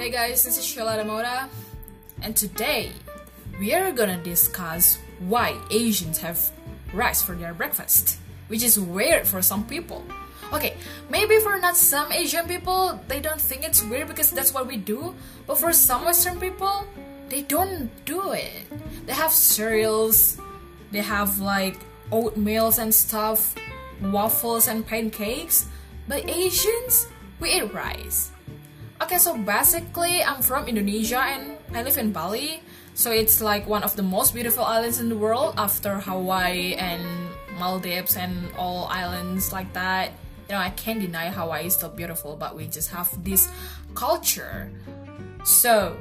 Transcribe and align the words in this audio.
Hey 0.00 0.08
guys, 0.08 0.44
this 0.44 0.56
is 0.56 0.64
Sheila 0.64 0.96
Damoda, 0.96 1.46
and 2.22 2.34
today 2.34 2.90
we 3.60 3.74
are 3.74 3.92
gonna 3.92 4.16
discuss 4.24 4.96
why 5.28 5.60
Asians 5.70 6.16
have 6.24 6.40
rice 6.94 7.20
for 7.20 7.34
their 7.34 7.52
breakfast, 7.52 8.16
which 8.48 8.62
is 8.62 8.80
weird 8.80 9.26
for 9.28 9.42
some 9.42 9.66
people. 9.66 10.02
Okay, 10.54 10.72
maybe 11.10 11.38
for 11.40 11.58
not 11.58 11.76
some 11.76 12.10
Asian 12.12 12.48
people, 12.48 12.98
they 13.08 13.20
don't 13.20 13.38
think 13.38 13.62
it's 13.62 13.84
weird 13.84 14.08
because 14.08 14.30
that's 14.30 14.54
what 14.54 14.66
we 14.66 14.78
do, 14.78 15.14
but 15.46 15.58
for 15.58 15.70
some 15.70 16.06
Western 16.06 16.40
people, 16.40 16.86
they 17.28 17.42
don't 17.42 17.90
do 18.06 18.32
it. 18.32 18.72
They 19.04 19.12
have 19.12 19.32
cereals, 19.32 20.40
they 20.92 21.02
have 21.02 21.40
like 21.40 21.76
oatmeals 22.10 22.78
and 22.78 22.88
stuff, 22.88 23.54
waffles 24.00 24.66
and 24.66 24.80
pancakes, 24.80 25.66
but 26.08 26.24
Asians, 26.26 27.06
we 27.38 27.52
eat 27.52 27.74
rice. 27.74 28.30
Okay, 29.00 29.16
so 29.16 29.36
basically, 29.36 30.22
I'm 30.22 30.42
from 30.42 30.68
Indonesia 30.68 31.24
and 31.24 31.56
I 31.72 31.82
live 31.82 31.96
in 31.96 32.12
Bali. 32.12 32.60
So 32.92 33.10
it's 33.10 33.40
like 33.40 33.66
one 33.66 33.82
of 33.82 33.96
the 33.96 34.02
most 34.02 34.34
beautiful 34.34 34.62
islands 34.62 35.00
in 35.00 35.08
the 35.08 35.16
world 35.16 35.54
after 35.56 35.96
Hawaii 35.96 36.74
and 36.74 37.00
Maldives 37.58 38.16
and 38.16 38.52
all 38.58 38.84
islands 38.92 39.52
like 39.52 39.72
that. 39.72 40.12
You 40.48 40.54
know, 40.54 40.60
I 40.60 40.68
can't 40.76 41.00
deny 41.00 41.30
Hawaii 41.30 41.66
is 41.66 41.76
still 41.76 41.88
beautiful, 41.88 42.36
but 42.36 42.54
we 42.54 42.66
just 42.66 42.90
have 42.90 43.08
this 43.24 43.48
culture. 43.94 44.70
So, 45.44 45.96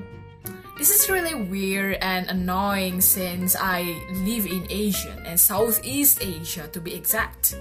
this 0.77 0.91
is 0.91 1.09
really 1.09 1.35
weird 1.35 1.99
and 2.01 2.27
annoying 2.27 2.99
since 2.99 3.55
I 3.55 3.95
live 4.27 4.45
in 4.45 4.67
Asia 4.69 5.15
and 5.25 5.39
Southeast 5.39 6.19
Asia 6.21 6.67
to 6.73 6.81
be 6.81 6.95
exact. 6.95 7.55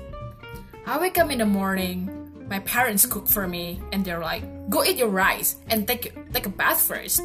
I 0.84 0.98
wake 0.98 1.16
up 1.16 1.30
in 1.30 1.38
the 1.38 1.46
morning, 1.46 2.17
my 2.48 2.60
parents 2.60 3.04
cook 3.04 3.28
for 3.28 3.46
me 3.46 3.80
and 3.92 4.04
they're 4.04 4.20
like, 4.20 4.42
go 4.70 4.84
eat 4.84 4.96
your 4.96 5.08
rice 5.08 5.56
and 5.68 5.86
take 5.86 6.12
take 6.32 6.46
a 6.46 6.52
bath 6.52 6.80
first 6.80 7.22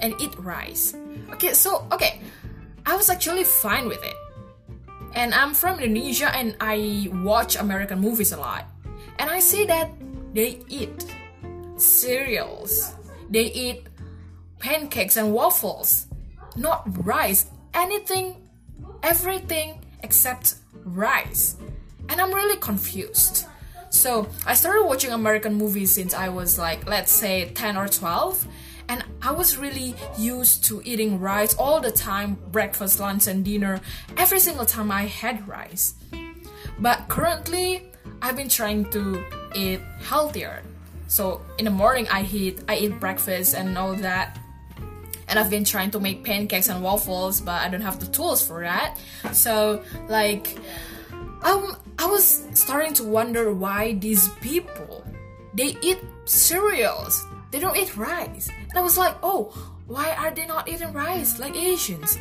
and 0.00 0.14
eat 0.20 0.36
rice. 0.38 0.94
Okay, 1.32 1.52
so 1.52 1.86
okay, 1.92 2.20
I 2.84 2.94
was 2.96 3.08
actually 3.08 3.44
fine 3.44 3.88
with 3.88 4.02
it. 4.04 4.14
And 5.14 5.32
I'm 5.32 5.54
from 5.54 5.80
Indonesia 5.80 6.28
and 6.28 6.56
I 6.60 7.08
watch 7.24 7.56
American 7.56 8.00
movies 8.00 8.32
a 8.32 8.36
lot. 8.36 8.68
And 9.18 9.30
I 9.30 9.40
see 9.40 9.64
that 9.64 9.90
they 10.34 10.60
eat 10.68 11.06
cereals. 11.76 12.92
They 13.30 13.48
eat 13.48 13.86
pancakes 14.58 15.16
and 15.16 15.32
waffles, 15.32 16.06
not 16.54 16.84
rice. 17.04 17.48
Anything, 17.72 18.36
everything 19.02 19.80
except 20.02 20.56
rice. 20.84 21.56
And 22.08 22.20
I'm 22.20 22.32
really 22.32 22.56
confused. 22.60 23.46
So 23.96 24.28
I 24.46 24.54
started 24.54 24.84
watching 24.84 25.10
American 25.12 25.54
movies 25.54 25.90
since 25.90 26.12
I 26.12 26.28
was 26.28 26.58
like, 26.58 26.86
let's 26.86 27.10
say 27.10 27.50
10 27.54 27.76
or 27.76 27.88
12. 27.88 28.46
And 28.88 29.04
I 29.20 29.32
was 29.32 29.56
really 29.56 29.96
used 30.16 30.64
to 30.66 30.80
eating 30.84 31.18
rice 31.18 31.54
all 31.54 31.80
the 31.80 31.90
time 31.90 32.38
breakfast, 32.52 33.00
lunch, 33.00 33.26
and 33.26 33.44
dinner 33.44 33.80
every 34.16 34.38
single 34.38 34.66
time 34.66 34.92
I 34.92 35.06
had 35.06 35.48
rice. 35.48 35.94
But 36.78 37.08
currently, 37.08 37.90
I've 38.22 38.36
been 38.36 38.48
trying 38.48 38.88
to 38.90 39.24
eat 39.54 39.80
healthier. 40.00 40.62
So 41.08 41.40
in 41.58 41.64
the 41.64 41.70
morning, 41.70 42.06
I 42.08 42.22
eat 42.22 42.60
I 42.68 42.76
eat 42.76 43.00
breakfast 43.00 43.54
and 43.54 43.76
all 43.78 43.94
that, 43.94 44.38
and 45.28 45.38
I've 45.38 45.50
been 45.50 45.64
trying 45.64 45.90
to 45.92 46.00
make 46.00 46.22
pancakes 46.22 46.68
and 46.68 46.82
waffles, 46.82 47.40
but 47.40 47.62
I 47.62 47.68
don't 47.68 47.80
have 47.80 47.98
the 47.98 48.06
tools 48.06 48.46
for 48.46 48.60
that. 48.60 48.98
So 49.32 49.82
like, 50.08 50.58
um, 51.46 51.76
I 51.98 52.06
was 52.06 52.44
starting 52.52 52.92
to 52.94 53.04
wonder 53.04 53.54
why 53.54 53.94
these 53.94 54.28
people 54.40 55.04
they 55.54 55.76
eat 55.80 55.98
cereals. 56.26 57.24
They 57.50 57.60
don't 57.60 57.76
eat 57.76 57.96
rice. 57.96 58.50
And 58.68 58.76
I 58.76 58.82
was 58.82 58.98
like, 58.98 59.16
oh, 59.22 59.56
why 59.86 60.12
are 60.12 60.30
they 60.30 60.44
not 60.44 60.68
eating 60.68 60.92
rice 60.92 61.38
like 61.38 61.56
Asians? 61.56 62.18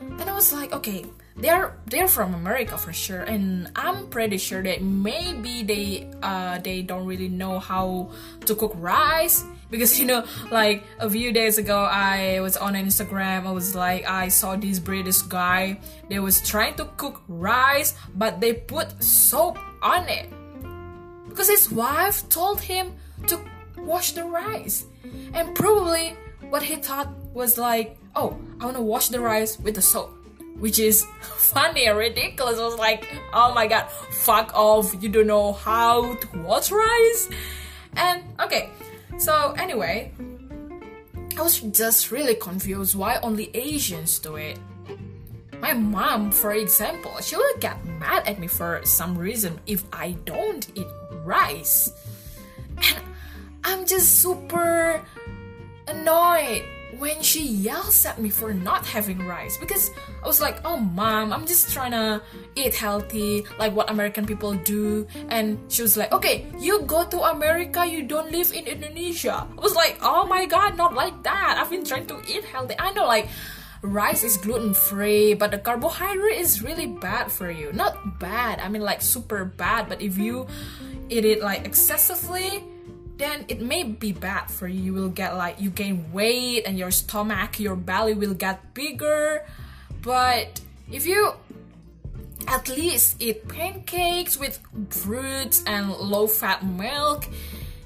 And 0.00 0.22
I 0.22 0.32
was 0.32 0.52
like, 0.52 0.72
okay, 0.72 1.04
they're 1.36 1.76
they're 1.86 2.08
from 2.08 2.34
America 2.34 2.78
for 2.78 2.92
sure, 2.92 3.22
and 3.22 3.70
I'm 3.76 4.08
pretty 4.08 4.38
sure 4.38 4.62
that 4.62 4.82
maybe 4.82 5.62
they 5.62 6.10
uh 6.22 6.58
they 6.58 6.82
don't 6.82 7.06
really 7.06 7.28
know 7.28 7.58
how 7.60 8.10
to 8.46 8.54
cook 8.56 8.72
rice 8.74 9.44
because 9.70 9.98
you 9.98 10.06
know 10.06 10.24
like 10.50 10.84
a 10.98 11.08
few 11.08 11.32
days 11.32 11.58
ago 11.58 11.78
I 11.78 12.40
was 12.40 12.56
on 12.56 12.74
Instagram. 12.74 13.46
I 13.46 13.52
was 13.52 13.74
like 13.74 14.08
I 14.08 14.28
saw 14.28 14.56
this 14.56 14.78
British 14.78 15.22
guy. 15.22 15.80
They 16.08 16.18
was 16.18 16.40
trying 16.46 16.74
to 16.76 16.86
cook 16.96 17.22
rice 17.28 17.94
but 18.14 18.40
they 18.40 18.54
put 18.54 19.02
soap 19.02 19.58
on 19.82 20.08
it. 20.08 20.30
Because 21.28 21.48
his 21.48 21.70
wife 21.70 22.28
told 22.28 22.60
him 22.60 22.92
to 23.26 23.38
wash 23.78 24.12
the 24.12 24.24
rice. 24.24 24.86
And 25.32 25.54
probably 25.54 26.16
what 26.48 26.62
he 26.62 26.76
thought 26.76 27.08
was 27.34 27.58
like 27.58 27.98
oh 28.16 28.38
I 28.60 28.64
want 28.64 28.76
to 28.76 28.82
wash 28.82 29.08
the 29.08 29.20
rice 29.20 29.58
with 29.58 29.74
the 29.74 29.82
soap. 29.82 30.14
Which 30.58 30.80
is 30.80 31.04
funny 31.20 31.86
and 31.86 31.96
ridiculous. 31.96 32.58
I 32.58 32.64
was 32.64 32.74
like, 32.78 33.06
oh 33.32 33.54
my 33.54 33.68
god, 33.68 33.88
fuck 34.10 34.50
off, 34.54 34.92
you 35.00 35.08
don't 35.08 35.28
know 35.28 35.52
how 35.52 36.14
to 36.14 36.38
wash 36.38 36.72
rice. 36.72 37.28
And 37.94 38.22
okay, 38.40 38.70
so 39.18 39.54
anyway, 39.58 40.12
I 41.36 41.42
was 41.42 41.60
just 41.60 42.10
really 42.10 42.34
confused 42.34 42.94
why 42.94 43.18
only 43.22 43.50
Asians 43.54 44.18
do 44.18 44.36
it. 44.36 44.58
My 45.60 45.72
mom, 45.72 46.30
for 46.30 46.52
example, 46.52 47.18
she 47.20 47.36
will 47.36 47.58
get 47.58 47.84
mad 47.84 48.26
at 48.28 48.38
me 48.38 48.46
for 48.46 48.80
some 48.84 49.18
reason 49.18 49.60
if 49.66 49.84
I 49.92 50.12
don't 50.24 50.66
eat 50.74 50.86
rice. 51.24 51.92
And 52.76 53.02
I'm 53.64 53.86
just 53.86 54.22
super 54.22 55.02
annoyed 55.86 56.64
when 56.98 57.22
she 57.22 57.46
yells 57.46 58.04
at 58.04 58.20
me 58.20 58.28
for 58.28 58.52
not 58.52 58.84
having 58.84 59.24
rice 59.26 59.56
because 59.56 59.90
I 60.22 60.26
was 60.26 60.40
like, 60.40 60.58
oh 60.64 60.78
mom, 60.78 61.32
I'm 61.32 61.46
just 61.46 61.72
trying 61.72 61.92
to 61.92 62.20
eat 62.56 62.74
healthy 62.74 63.46
like 63.58 63.74
what 63.74 63.90
American 63.90 64.26
people 64.26 64.54
do. 64.54 65.06
And 65.28 65.58
she 65.68 65.82
was 65.82 65.96
like, 65.96 66.12
okay, 66.12 66.46
you 66.58 66.82
go 66.82 67.06
to 67.06 67.20
America, 67.30 67.86
you 67.86 68.02
don't 68.02 68.30
live 68.30 68.52
in 68.52 68.66
Indonesia. 68.66 69.46
I 69.46 69.60
was 69.60 69.74
like, 69.74 69.98
oh 70.02 70.26
my 70.26 70.46
god, 70.46 70.76
not 70.76 70.94
like 70.94 71.22
that. 71.22 71.56
I've 71.58 71.70
been 71.70 71.84
trying 71.84 72.06
to 72.06 72.20
eat 72.26 72.44
healthy. 72.44 72.74
I 72.78 72.92
know 72.92 73.06
like 73.06 73.28
rice 73.82 74.24
is 74.24 74.36
gluten 74.36 74.74
free, 74.74 75.34
but 75.34 75.50
the 75.50 75.58
carbohydrate 75.58 76.38
is 76.38 76.62
really 76.62 76.86
bad 76.86 77.30
for 77.30 77.50
you. 77.50 77.72
Not 77.72 78.18
bad, 78.18 78.58
I 78.58 78.68
mean 78.68 78.82
like 78.82 79.02
super 79.02 79.44
bad, 79.44 79.88
but 79.88 80.02
if 80.02 80.18
you 80.18 80.46
eat 81.08 81.24
it 81.24 81.42
like 81.42 81.64
excessively, 81.64 82.64
then 83.18 83.44
it 83.48 83.60
may 83.60 83.82
be 83.82 84.12
bad 84.12 84.50
for 84.50 84.66
you. 84.66 84.80
You 84.80 84.94
will 84.94 85.08
get 85.10 85.36
like 85.36 85.60
you 85.60 85.70
gain 85.70 86.12
weight 86.12 86.62
and 86.66 86.78
your 86.78 86.90
stomach, 86.90 87.58
your 87.58 87.76
belly 87.76 88.14
will 88.14 88.34
get 88.34 88.74
bigger. 88.74 89.44
But 90.02 90.60
if 90.90 91.04
you 91.04 91.34
at 92.46 92.68
least 92.68 93.20
eat 93.20 93.46
pancakes 93.48 94.38
with 94.38 94.60
fruits 94.90 95.62
and 95.66 95.90
low 95.90 96.26
fat 96.28 96.64
milk, 96.64 97.26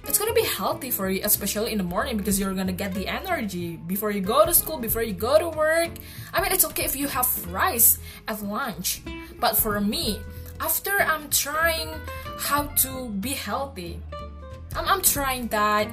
it's 0.04 0.18
gonna 0.18 0.34
be 0.34 0.44
healthy 0.44 0.90
for 0.90 1.08
you, 1.08 1.22
especially 1.24 1.72
in 1.72 1.78
the 1.78 1.84
morning 1.84 2.16
because 2.16 2.38
you're 2.38 2.54
gonna 2.54 2.72
get 2.72 2.92
the 2.92 3.08
energy 3.08 3.76
before 3.76 4.10
you 4.10 4.20
go 4.20 4.44
to 4.44 4.52
school, 4.52 4.76
before 4.78 5.02
you 5.02 5.14
go 5.14 5.38
to 5.38 5.48
work. 5.48 5.90
I 6.34 6.42
mean, 6.42 6.52
it's 6.52 6.64
okay 6.66 6.84
if 6.84 6.94
you 6.94 7.08
have 7.08 7.26
rice 7.50 7.98
at 8.28 8.42
lunch, 8.42 9.00
but 9.40 9.56
for 9.56 9.80
me, 9.80 10.20
after 10.60 10.90
I'm 10.90 11.30
trying 11.30 11.88
how 12.38 12.64
to 12.84 13.08
be 13.08 13.30
healthy, 13.30 14.00
I'm, 14.76 14.86
I'm 14.88 15.02
trying 15.02 15.48
that. 15.48 15.88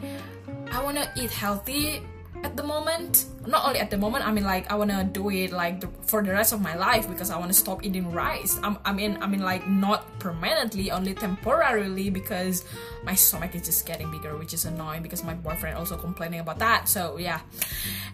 I 0.71 0.83
wanna 0.83 1.11
eat 1.15 1.31
healthy 1.31 2.01
at 2.43 2.55
the 2.55 2.63
moment. 2.63 3.25
Not 3.47 3.65
only 3.65 3.79
at 3.79 3.89
the 3.89 3.97
moment, 3.97 4.25
I 4.25 4.31
mean 4.31 4.43
like 4.43 4.71
I 4.71 4.75
wanna 4.75 5.03
do 5.03 5.29
it 5.29 5.51
like 5.51 5.81
the, 5.81 5.89
for 6.03 6.21
the 6.23 6.31
rest 6.31 6.53
of 6.53 6.61
my 6.61 6.75
life 6.75 7.09
because 7.09 7.29
I 7.31 7.37
wanna 7.37 7.53
stop 7.53 7.83
eating 7.83 8.11
rice. 8.11 8.59
I'm, 8.63 8.77
I 8.85 8.93
mean 8.93 9.17
I 9.21 9.27
mean 9.27 9.41
like 9.41 9.67
not 9.67 10.19
permanently, 10.19 10.91
only 10.91 11.13
temporarily 11.13 12.09
because 12.09 12.63
my 13.03 13.15
stomach 13.15 13.55
is 13.55 13.63
just 13.63 13.85
getting 13.85 14.11
bigger, 14.11 14.37
which 14.37 14.53
is 14.53 14.65
annoying 14.65 15.01
because 15.01 15.23
my 15.23 15.33
boyfriend 15.33 15.77
also 15.77 15.97
complaining 15.97 16.39
about 16.39 16.59
that. 16.59 16.87
So 16.87 17.17
yeah, 17.17 17.41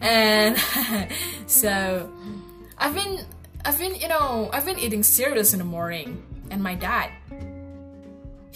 and 0.02 0.58
so 1.48 2.10
I've 2.78 2.96
been 2.96 3.26
I've 3.66 3.78
been 3.78 3.96
you 3.96 4.08
know 4.08 4.50
I've 4.54 4.66
been 4.66 4.80
eating 4.80 5.04
cereals 5.04 5.54
in 5.54 5.60
the 5.60 5.66
morning, 5.66 6.24
and 6.50 6.64
my 6.64 6.76
dad 6.76 7.12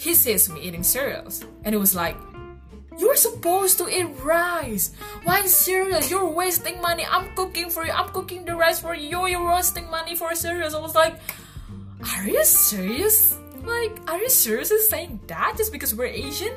he 0.00 0.14
sees 0.14 0.48
me 0.48 0.62
eating 0.62 0.82
cereals. 0.82 1.44
And 1.64 1.74
it 1.74 1.78
was 1.78 1.94
like 1.94 2.16
you're 2.98 3.16
supposed 3.16 3.76
to 3.78 3.88
eat 3.88 4.08
rice. 4.22 4.92
Why 5.24 5.44
cereals 5.44 6.10
you're 6.10 6.26
wasting 6.26 6.80
money. 6.80 7.04
I'm 7.04 7.34
cooking 7.36 7.68
for 7.68 7.84
you. 7.84 7.92
I'm 7.92 8.08
cooking 8.08 8.46
the 8.46 8.56
rice 8.56 8.80
for 8.80 8.94
you. 8.94 9.26
You're 9.26 9.46
wasting 9.46 9.90
money 9.90 10.16
for 10.16 10.34
cereals. 10.34 10.74
I 10.74 10.80
was 10.80 10.94
like 10.94 11.20
are 12.16 12.24
you 12.24 12.42
serious? 12.44 13.36
Like 13.62 14.00
are 14.08 14.16
you 14.18 14.30
seriously 14.30 14.78
saying 14.78 15.20
that 15.26 15.54
just 15.58 15.70
because 15.70 15.94
we're 15.94 16.06
asian? 16.06 16.54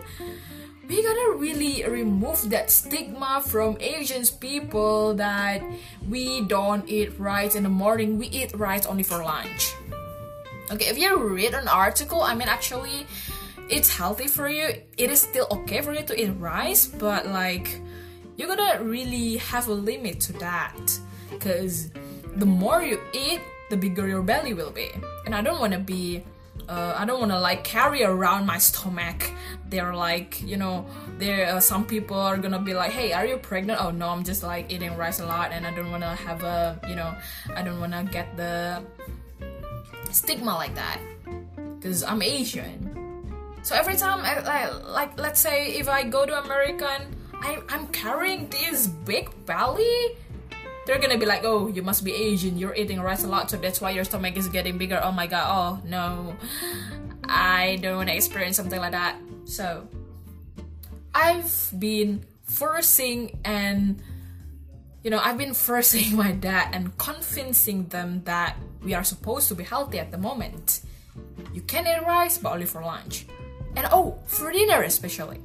We 0.87 1.03
gotta 1.03 1.35
really 1.35 1.83
remove 1.83 2.49
that 2.49 2.69
stigma 2.69 3.41
from 3.45 3.77
Asian 3.79 4.23
people 4.39 5.15
that 5.15 5.63
we 6.09 6.41
don't 6.41 6.83
eat 6.89 7.17
rice 7.17 7.55
in 7.55 7.63
the 7.63 7.69
morning, 7.69 8.17
we 8.17 8.27
eat 8.27 8.51
rice 8.55 8.85
only 8.85 9.03
for 9.03 9.23
lunch. 9.23 9.73
Okay, 10.71 10.87
if 10.87 10.97
you 10.97 11.17
read 11.17 11.53
an 11.53 11.67
article, 11.67 12.21
I 12.21 12.35
mean, 12.35 12.47
actually, 12.47 13.05
it's 13.69 13.89
healthy 13.89 14.27
for 14.27 14.49
you. 14.49 14.73
It 14.97 15.09
is 15.09 15.21
still 15.21 15.47
okay 15.51 15.81
for 15.81 15.93
you 15.93 16.03
to 16.03 16.21
eat 16.21 16.31
rice, 16.39 16.85
but 16.85 17.27
like, 17.27 17.81
you're 18.35 18.47
gonna 18.47 18.83
really 18.83 19.37
have 19.37 19.67
a 19.67 19.73
limit 19.73 20.19
to 20.21 20.33
that 20.33 20.77
because 21.29 21.91
the 22.35 22.45
more 22.45 22.81
you 22.81 22.99
eat 23.13 23.41
the 23.69 23.77
bigger 23.77 24.07
your 24.07 24.21
belly 24.21 24.53
will 24.53 24.71
be 24.71 24.91
and 25.25 25.33
i 25.33 25.41
don't 25.41 25.59
want 25.59 25.73
to 25.73 25.79
be 25.79 26.23
uh, 26.69 26.95
I 26.97 27.05
don't 27.05 27.19
want 27.19 27.31
to 27.31 27.39
like 27.39 27.63
carry 27.63 28.03
around 28.03 28.45
my 28.45 28.57
stomach. 28.57 29.29
They're 29.69 29.93
like, 29.93 30.41
you 30.43 30.55
know, 30.55 30.85
there 31.17 31.47
uh, 31.47 31.59
some 31.59 31.85
people 31.85 32.17
are 32.17 32.37
gonna 32.37 32.61
be 32.61 32.73
like, 32.73 32.91
hey, 32.91 33.11
are 33.11 33.25
you 33.25 33.37
pregnant? 33.37 33.83
Oh 33.83 33.91
no, 33.91 34.09
I'm 34.09 34.23
just 34.23 34.43
like 34.43 34.71
eating 34.71 34.95
rice 34.95 35.19
a 35.19 35.25
lot, 35.25 35.51
and 35.51 35.65
I 35.67 35.73
don't 35.73 35.91
want 35.91 36.03
to 36.03 36.09
have 36.09 36.43
a, 36.43 36.79
you 36.87 36.95
know, 36.95 37.13
I 37.55 37.63
don't 37.63 37.79
want 37.79 37.91
to 37.93 38.07
get 38.09 38.37
the 38.37 38.81
stigma 40.11 40.53
like 40.53 40.75
that 40.75 40.99
because 41.79 42.03
I'm 42.03 42.21
Asian. 42.21 42.92
So 43.63 43.75
every 43.75 43.95
time, 43.95 44.19
I, 44.19 44.41
like, 44.41 44.87
like, 44.87 45.19
let's 45.19 45.39
say 45.39 45.73
if 45.75 45.87
I 45.89 46.03
go 46.03 46.25
to 46.25 46.43
American, 46.43 47.15
I, 47.33 47.59
I'm 47.69 47.87
carrying 47.87 48.49
this 48.49 48.87
big 48.87 49.29
belly 49.45 50.17
they're 50.85 50.99
gonna 50.99 51.17
be 51.17 51.25
like, 51.25 51.43
oh, 51.45 51.67
you 51.67 51.81
must 51.81 52.03
be 52.03 52.13
Asian, 52.13 52.57
you're 52.57 52.75
eating 52.75 52.99
rice 52.99 53.23
a 53.23 53.27
lot, 53.27 53.49
so 53.49 53.57
that's 53.57 53.79
why 53.79 53.91
your 53.91 54.03
stomach 54.03 54.35
is 54.35 54.47
getting 54.49 54.77
bigger. 54.77 54.99
Oh 55.01 55.11
my 55.11 55.27
god, 55.27 55.47
oh 55.47 55.87
no. 55.87 56.35
I 57.23 57.79
don't 57.81 57.97
wanna 57.97 58.11
experience 58.13 58.57
something 58.57 58.79
like 58.79 58.91
that. 58.91 59.17
So, 59.45 59.87
I've 61.15 61.71
been 61.77 62.25
forcing 62.43 63.39
and 63.45 64.01
you 65.03 65.09
know, 65.09 65.19
I've 65.19 65.37
been 65.37 65.53
forcing 65.53 66.15
my 66.23 66.31
dad 66.31 66.69
and 66.73 66.97
convincing 66.97 67.87
them 67.87 68.23
that 68.25 68.57
we 68.81 68.93
are 68.93 69.03
supposed 69.03 69.47
to 69.49 69.55
be 69.55 69.63
healthy 69.63 69.99
at 69.99 70.11
the 70.11 70.17
moment. 70.17 70.81
You 71.53 71.61
can 71.61 71.87
eat 71.87 72.05
rice, 72.05 72.37
but 72.37 72.53
only 72.53 72.65
for 72.65 72.81
lunch. 72.81 73.25
And 73.75 73.87
oh, 73.91 74.19
for 74.25 74.51
dinner 74.51 74.83
especially. 74.83 75.39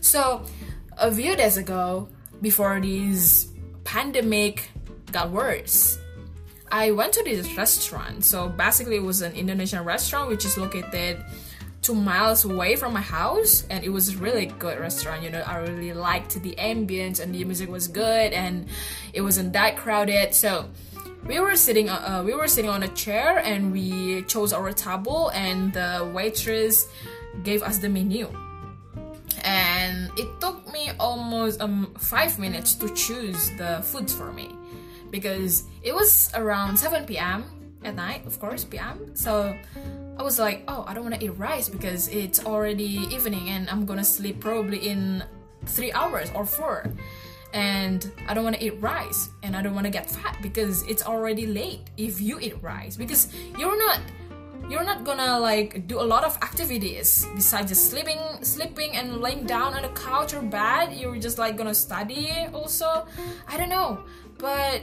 So, 0.00 0.44
a 0.98 1.10
few 1.12 1.36
days 1.36 1.56
ago, 1.56 2.08
before 2.42 2.80
this 2.80 3.48
pandemic 3.84 4.70
got 5.12 5.30
worse. 5.30 5.98
I 6.70 6.90
went 6.90 7.12
to 7.14 7.22
this 7.22 7.54
restaurant. 7.56 8.24
So 8.24 8.48
basically, 8.48 8.96
it 8.96 9.02
was 9.02 9.22
an 9.22 9.32
Indonesian 9.34 9.84
restaurant 9.84 10.28
which 10.28 10.44
is 10.44 10.58
located 10.58 11.22
two 11.82 11.94
miles 11.94 12.44
away 12.44 12.76
from 12.76 12.92
my 12.92 13.00
house, 13.00 13.66
and 13.68 13.84
it 13.84 13.88
was 13.88 14.14
a 14.14 14.16
really 14.18 14.46
good 14.46 14.78
restaurant. 14.78 15.22
You 15.22 15.30
know, 15.30 15.40
I 15.40 15.58
really 15.58 15.92
liked 15.92 16.40
the 16.40 16.54
ambience 16.56 17.20
and 17.20 17.34
the 17.34 17.44
music 17.44 17.68
was 17.68 17.88
good, 17.88 18.32
and 18.32 18.68
it 19.12 19.20
wasn't 19.20 19.52
that 19.52 19.76
crowded. 19.76 20.34
So 20.34 20.70
we 21.26 21.38
were 21.38 21.56
sitting 21.56 21.88
uh, 21.88 22.22
we 22.24 22.34
were 22.34 22.48
sitting 22.48 22.70
on 22.70 22.82
a 22.82 22.88
chair 22.88 23.38
and 23.38 23.72
we 23.72 24.22
chose 24.22 24.52
our 24.52 24.72
table 24.72 25.30
and 25.34 25.72
the 25.72 26.10
waitress 26.12 26.88
gave 27.42 27.62
us 27.62 27.78
the 27.78 27.88
menu 27.88 28.28
and 29.44 30.10
it 30.18 30.40
took 30.40 30.72
me 30.72 30.90
almost 30.98 31.60
um, 31.60 31.94
five 31.98 32.38
minutes 32.38 32.74
to 32.76 32.88
choose 32.94 33.50
the 33.58 33.80
foods 33.82 34.12
for 34.12 34.32
me 34.32 34.50
because 35.10 35.64
it 35.82 35.94
was 35.94 36.30
around 36.34 36.76
7 36.76 37.04
p.m. 37.04 37.44
at 37.84 37.94
night, 37.94 38.26
of 38.26 38.38
course, 38.40 38.64
p.m. 38.64 39.14
So 39.14 39.56
I 40.16 40.22
was 40.22 40.38
like, 40.38 40.64
oh, 40.68 40.84
I 40.86 40.94
don't 40.94 41.04
want 41.04 41.16
to 41.16 41.24
eat 41.24 41.36
rice 41.36 41.68
because 41.68 42.08
it's 42.08 42.44
already 42.44 43.06
evening 43.10 43.50
and 43.50 43.68
I'm 43.68 43.84
gonna 43.84 44.04
sleep 44.04 44.40
probably 44.40 44.88
in 44.88 45.22
three 45.66 45.92
hours 45.92 46.30
or 46.34 46.46
four. 46.46 46.92
And 47.52 48.10
I 48.28 48.32
don't 48.32 48.44
want 48.44 48.56
to 48.56 48.64
eat 48.64 48.80
rice 48.80 49.28
and 49.42 49.54
I 49.54 49.60
don't 49.60 49.74
want 49.74 49.84
to 49.84 49.90
get 49.90 50.10
fat 50.10 50.38
because 50.40 50.82
it's 50.84 51.04
already 51.04 51.46
late 51.46 51.90
if 51.98 52.18
you 52.18 52.40
eat 52.40 52.56
rice 52.62 52.96
because 52.96 53.28
you're 53.58 53.78
not 53.78 54.00
you're 54.68 54.84
not 54.84 55.04
gonna 55.04 55.38
like 55.38 55.86
do 55.86 56.00
a 56.00 56.06
lot 56.14 56.24
of 56.24 56.36
activities 56.42 57.26
besides 57.34 57.68
just 57.68 57.90
sleeping 57.90 58.18
sleeping 58.42 58.96
and 58.96 59.20
laying 59.20 59.44
down 59.44 59.74
on 59.74 59.84
a 59.84 59.88
couch 59.90 60.34
or 60.34 60.42
bed 60.42 60.92
you're 60.92 61.16
just 61.16 61.38
like 61.38 61.56
gonna 61.56 61.74
study 61.74 62.30
also 62.52 63.06
i 63.48 63.56
don't 63.56 63.68
know 63.68 64.02
but 64.38 64.82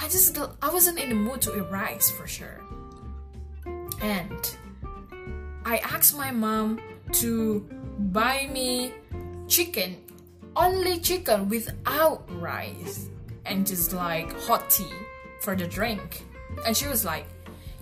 I 0.00 0.08
just 0.08 0.38
I 0.62 0.70
wasn't 0.70 0.98
in 0.98 1.10
the 1.10 1.14
mood 1.14 1.42
to 1.42 1.56
eat 1.56 1.70
rice 1.70 2.10
for 2.10 2.26
sure. 2.26 2.64
And 4.00 4.56
I 5.66 5.76
asked 5.84 6.16
my 6.16 6.30
mom 6.30 6.80
to 7.20 7.60
buy 8.10 8.48
me 8.50 8.94
chicken, 9.46 9.98
only 10.56 11.00
chicken 11.00 11.50
without 11.50 12.24
rice, 12.40 13.10
and 13.44 13.66
just 13.66 13.92
like 13.92 14.32
hot 14.40 14.70
tea 14.70 14.88
for 15.42 15.54
the 15.54 15.66
drink. 15.66 16.24
And 16.66 16.74
she 16.74 16.88
was 16.88 17.04
like, 17.04 17.26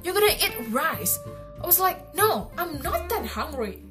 You're 0.03 0.15
gonna 0.15 0.33
eat 0.33 0.55
rice? 0.71 1.19
I 1.63 1.67
was 1.67 1.81
like, 1.81 2.15
No, 2.15 2.51
I'm 2.57 2.81
not 2.83 3.09
that 3.09 3.27
hungry. 3.27 3.83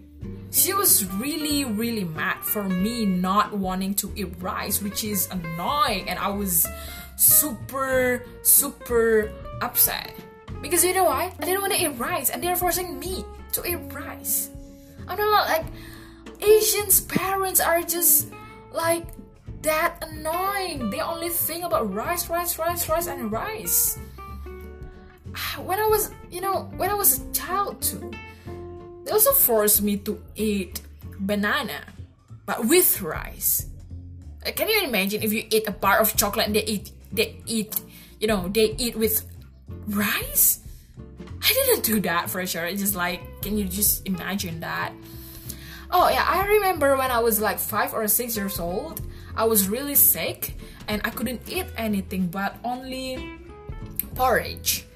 She 0.52 0.74
was 0.74 1.06
really, 1.16 1.66
really 1.66 2.06
mad 2.06 2.44
for 2.44 2.64
me 2.64 3.06
not 3.06 3.54
wanting 3.58 3.94
to 3.96 4.12
eat 4.16 4.34
rice, 4.40 4.82
which 4.82 5.04
is 5.04 5.28
annoying, 5.30 6.10
and 6.10 6.18
I 6.18 6.30
was 6.30 6.66
super, 7.18 8.24
super 8.44 9.32
upset. 9.62 10.14
Because 10.62 10.84
you 10.84 10.94
know 10.94 11.04
why? 11.04 11.34
I 11.40 11.46
didn't 11.46 11.62
want 11.62 11.74
to 11.74 11.82
eat 11.82 12.00
rice 12.00 12.30
and 12.30 12.42
they're 12.42 12.56
forcing 12.56 13.00
me 13.00 13.26
to 13.54 13.66
eat 13.66 13.94
rice. 13.94 14.50
Not 15.06 15.20
know 15.20 15.30
like 15.30 15.66
Asians' 16.42 17.02
parents 17.02 17.60
are 17.60 17.82
just 17.82 18.30
like 18.72 19.06
that 19.62 20.04
annoying. 20.08 20.90
They 20.90 21.00
only 21.00 21.30
think 21.30 21.64
about 21.64 21.94
rice, 21.94 22.30
rice, 22.30 22.58
rice, 22.60 22.90
rice, 22.90 23.08
and 23.08 23.32
rice. 23.32 24.00
When 25.58 25.80
I 25.80 25.88
was, 25.88 26.12
you 26.32 26.42
know, 26.42 26.70
when 26.78 26.90
I 26.90 26.94
was 26.94 27.22
a 27.22 27.32
child 27.32 27.82
too, 27.82 28.12
they 29.04 29.12
also 29.12 29.32
forced 29.34 29.82
me 29.82 29.98
to 29.98 30.22
eat 30.36 30.82
banana, 31.20 31.82
but 32.46 32.66
with 32.66 33.02
rice. 33.02 33.68
Uh, 34.46 34.52
can 34.52 34.70
you 34.70 34.84
imagine 34.84 35.24
if 35.24 35.34
you 35.34 35.46
eat 35.50 35.68
a 35.68 35.72
bar 35.72 36.00
of 36.00 36.16
chocolate 36.16 36.48
and 36.48 36.56
they 36.56 36.64
eat 36.64 36.92
they 37.12 37.38
eat, 37.46 37.80
you 38.20 38.28
know, 38.28 38.48
they 38.50 38.76
eat 38.78 38.96
with 38.96 39.26
rice. 39.88 40.60
I 41.42 41.54
didn't 41.54 41.84
do 41.84 42.00
that 42.02 42.30
for 42.30 42.46
sure. 42.46 42.66
It's 42.66 42.82
just 42.82 42.96
like, 42.96 43.22
can 43.42 43.58
you 43.58 43.66
just 43.66 44.06
imagine 44.06 44.60
that? 44.60 44.92
Oh 45.90 46.10
yeah, 46.10 46.26
I 46.28 46.46
remember 46.46 46.98
when 46.98 47.12
I 47.12 47.20
was 47.20 47.40
like 47.40 47.60
five 47.60 47.94
or 47.94 48.08
six 48.08 48.36
years 48.36 48.60
old, 48.60 49.02
I 49.36 49.46
was 49.46 49.70
really 49.70 49.96
sick 49.96 50.56
and 50.88 51.02
I 51.06 51.10
couldn't 51.10 51.48
eat 51.48 51.68
anything 51.78 52.28
but 52.28 52.58
only 52.64 53.40
porridge. 54.16 54.87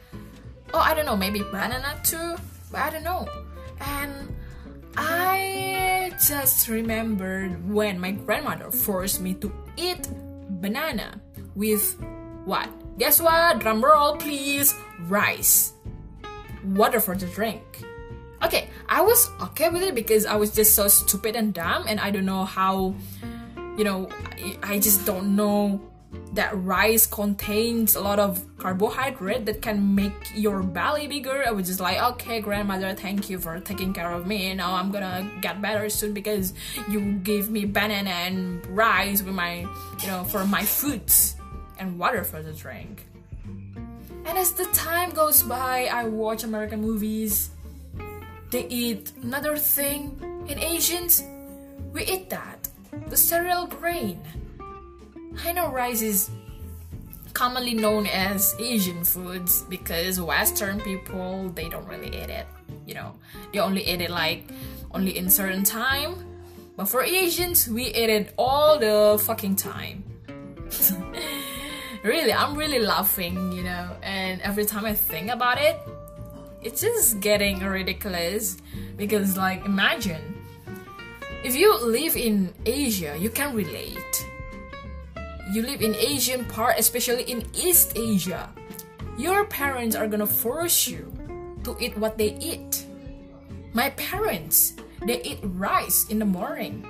Oh, 0.74 0.80
I 0.80 0.94
don't 0.94 1.06
know, 1.06 1.18
maybe 1.18 1.42
banana 1.42 2.00
too, 2.04 2.36
but 2.72 2.82
I 2.82 2.90
don't 2.90 3.04
know. 3.04 3.28
And 3.82 4.36
I 4.96 6.14
just 6.26 6.68
remembered 6.68 7.70
when 7.70 8.00
my 8.00 8.12
grandmother 8.12 8.72
forced 8.72 9.22
me 9.22 9.34
to 9.36 9.52
eat 9.76 10.08
banana 10.62 11.20
with 11.56 12.00
what? 12.46 12.70
Guess 12.98 13.22
what? 13.22 13.60
Drum 13.60 13.84
roll, 13.84 14.16
please. 14.18 14.76
Rice. 15.08 15.74
Water 16.64 17.00
for 17.00 17.16
the 17.16 17.26
drink. 17.28 17.62
Okay, 18.44 18.70
I 18.90 19.02
was 19.02 19.30
okay 19.42 19.70
with 19.70 19.84
it 19.84 19.94
because 19.94 20.26
I 20.26 20.36
was 20.36 20.54
just 20.54 20.74
so 20.74 20.88
stupid 20.88 21.36
and 21.36 21.54
dumb, 21.54 21.86
and 21.88 22.00
I 22.00 22.10
don't 22.12 22.26
know 22.26 22.44
how, 22.46 22.96
you 23.78 23.84
know, 23.84 24.10
I, 24.32 24.58
I 24.64 24.80
just 24.80 25.06
don't 25.06 25.36
know 25.36 25.80
that 26.34 26.52
rice 26.64 27.06
contains 27.06 27.96
a 27.96 28.02
lot 28.02 28.20
of 28.20 28.46
carbohydrate 28.58 29.46
that 29.46 29.62
can 29.62 29.96
make 29.96 30.14
your 30.36 30.64
belly 30.64 31.08
bigger. 31.08 31.44
I 31.46 31.52
was 31.52 31.68
just 31.68 31.80
like, 31.80 32.02
okay, 32.14 32.40
grandmother, 32.42 32.94
thank 32.94 33.30
you 33.30 33.40
for 33.40 33.60
taking 33.60 33.94
care 33.94 34.12
of 34.12 34.28
me. 34.28 34.54
Now 34.54 34.76
I'm 34.76 34.92
gonna 34.92 35.30
get 35.42 35.62
better 35.62 35.90
soon 35.90 36.14
because 36.14 36.54
you 36.90 37.14
gave 37.24 37.50
me 37.50 37.66
banana 37.66 38.10
and 38.10 38.66
rice 38.68 39.22
with 39.22 39.36
my, 39.36 39.60
you 40.02 40.08
know, 40.08 40.24
for 40.24 40.46
my 40.46 40.64
food 40.64 41.04
and 41.78 42.00
water 42.00 42.24
for 42.24 42.42
the 42.42 42.54
drink. 42.54 43.06
And 44.26 44.38
as 44.38 44.54
the 44.54 44.66
time 44.66 45.12
goes 45.12 45.44
by, 45.44 45.90
I 45.92 46.06
watch 46.06 46.44
American 46.44 46.82
movies. 46.82 47.50
They 48.52 48.68
eat 48.68 49.12
another 49.24 49.58
thing. 49.58 50.46
In 50.48 50.60
Asians, 50.60 51.24
we 51.94 52.04
eat 52.06 52.30
that 52.30 52.68
the 53.08 53.18
cereal 53.18 53.68
grain. 53.68 54.20
Know 55.54 55.70
rice 55.70 56.02
is 56.02 56.30
commonly 57.34 57.74
known 57.74 58.06
as 58.08 58.56
Asian 58.60 59.04
foods 59.04 59.64
because 59.64 60.22
Western 60.22 60.80
people 60.80 61.50
they 61.50 61.68
don't 61.68 61.88
really 61.88 62.08
eat 62.08 62.30
it. 62.30 62.48
You 62.86 62.96
know, 62.96 63.16
they 63.52 63.60
only 63.60 63.88
eat 63.88 64.02
it 64.02 64.10
like 64.10 64.46
only 64.94 65.18
in 65.18 65.30
certain 65.30 65.64
time. 65.64 66.16
But 66.78 66.88
for 66.88 67.04
Asians, 67.04 67.68
we 67.68 67.86
eat 67.88 68.10
it 68.10 68.34
all 68.38 68.80
the 68.80 69.22
fucking 69.26 69.58
time. 69.58 70.04
really, 72.04 72.34
I'm 72.34 72.56
really 72.56 72.80
laughing, 72.80 73.52
you 73.52 73.64
know, 73.64 73.96
and 74.02 74.42
every 74.42 74.66
time 74.66 74.86
I 74.86 74.94
think 74.94 75.30
about 75.30 75.60
it, 75.60 75.78
it's 76.62 76.82
just 76.82 77.20
getting 77.20 77.60
ridiculous 77.60 78.58
because, 78.96 79.36
like, 79.38 79.66
imagine 79.66 80.42
if 81.44 81.56
you 81.56 81.78
live 81.84 82.16
in 82.16 82.54
Asia, 82.66 83.18
you 83.20 83.30
can 83.30 83.54
relate. 83.56 84.31
You 85.52 85.64
live 85.64 85.82
in 85.84 86.00
Asian 86.00 86.46
part, 86.48 86.80
especially 86.80 87.28
in 87.28 87.44
East 87.52 88.00
Asia. 88.00 88.48
Your 89.20 89.44
parents 89.44 90.00
are 90.00 90.08
gonna 90.08 90.24
force 90.24 90.88
you 90.88 91.12
to 91.68 91.76
eat 91.76 91.92
what 92.00 92.18
they 92.18 92.40
eat. 92.40 92.88
My 93.76 93.92
parents, 94.00 94.80
they 95.04 95.20
eat 95.28 95.44
rice 95.44 96.08
in 96.08 96.20
the 96.20 96.26
morning. 96.26 96.88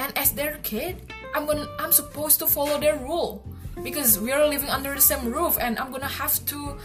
And 0.00 0.08
as 0.16 0.32
their 0.32 0.56
kid, 0.64 1.12
I'm 1.36 1.44
gonna 1.44 1.68
I'm 1.76 1.92
supposed 1.92 2.40
to 2.40 2.48
follow 2.48 2.80
their 2.80 2.96
rule 2.96 3.44
because 3.84 4.16
we 4.16 4.32
are 4.32 4.48
living 4.48 4.72
under 4.72 4.96
the 4.96 5.04
same 5.04 5.28
roof 5.28 5.60
and 5.60 5.76
I'm 5.76 5.92
gonna 5.92 6.08
have 6.08 6.40
to 6.48 6.80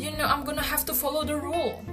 you 0.00 0.08
know 0.16 0.24
I'm 0.24 0.48
gonna 0.48 0.64
have 0.64 0.88
to 0.88 0.96
follow 0.96 1.20
the 1.20 1.36
rule. 1.36 1.84